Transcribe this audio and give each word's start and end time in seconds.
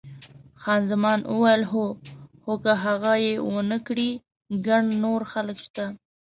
خان 0.61 0.81
زمان 0.91 1.19
وویل، 1.25 1.63
هو، 1.71 1.85
خو 2.41 2.53
که 2.63 2.71
هغه 2.83 3.13
یې 3.25 3.33
ونه 3.53 3.77
کړي 3.87 4.09
ګڼ 4.67 4.81
نور 5.03 5.21
خلک 5.31 5.57
شته. 5.65 5.85